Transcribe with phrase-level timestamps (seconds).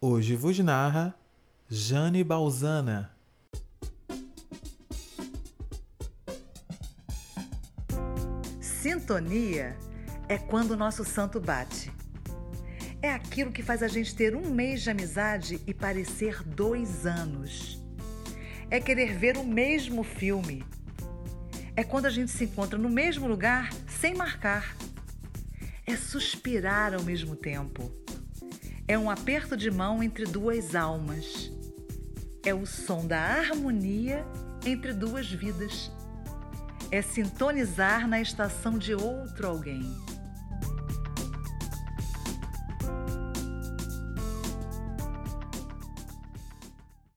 [0.00, 1.12] Hoje vos narra
[1.68, 3.10] Jane Balzana.
[8.60, 9.76] Sintonia
[10.28, 11.90] é quando o nosso santo bate.
[13.02, 17.82] É aquilo que faz a gente ter um mês de amizade e parecer dois anos.
[18.70, 20.64] É querer ver o mesmo filme.
[21.74, 24.76] É quando a gente se encontra no mesmo lugar sem marcar.
[25.84, 27.90] É suspirar ao mesmo tempo.
[28.88, 31.52] É um aperto de mão entre duas almas.
[32.42, 34.24] É o som da harmonia
[34.64, 35.92] entre duas vidas.
[36.90, 39.94] É sintonizar na estação de outro alguém.